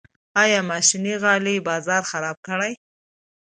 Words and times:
آیا 0.41 0.59
ماشیني 0.69 1.13
غالۍ 1.23 1.57
بازار 1.67 2.01
خراب 2.09 2.37
کړی؟ 2.47 2.73